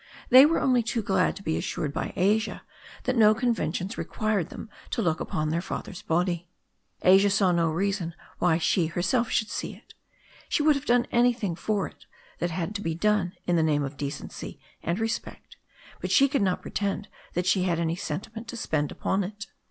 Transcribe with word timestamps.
They 0.29 0.47
were 0.47 0.59
only 0.59 0.81
too 0.81 1.03
glad 1.03 1.35
to 1.35 1.43
be 1.43 1.57
assured 1.59 1.93
by 1.93 2.11
Asia 2.15 2.63
that 3.03 3.15
no 3.15 3.35
conven 3.35 3.75
tions 3.75 3.99
required 3.99 4.49
them 4.49 4.67
to 4.89 5.01
look 5.03 5.19
upon 5.19 5.49
their 5.49 5.61
father's 5.61 6.01
body. 6.01 6.47
Asia 7.03 7.29
saw 7.29 7.51
no 7.51 7.69
reason 7.69 8.15
why 8.39 8.57
she 8.57 8.87
herself 8.87 9.29
should 9.29 9.51
see 9.51 9.75
it. 9.75 9.93
She 10.49 10.63
would 10.63 10.75
have 10.75 10.87
done 10.87 11.05
anything 11.11 11.55
for 11.55 11.85
it 11.85 12.07
that 12.39 12.49
had 12.49 12.73
to 12.73 12.81
be 12.81 12.95
done 12.95 13.33
in 13.45 13.57
the 13.57 13.61
name 13.61 13.83
of 13.83 13.95
decency 13.95 14.59
and 14.81 14.97
respect, 14.99 15.57
but 15.99 16.09
she 16.09 16.27
could 16.27 16.41
not 16.41 16.63
pretend 16.63 17.07
that 17.35 17.45
she 17.45 17.65
had 17.65 17.79
any 17.79 17.95
sentiment 17.95 18.47
to 18.47 18.55
sp€nd 18.55 18.91
upon 18.91 19.23
it. 19.23 19.45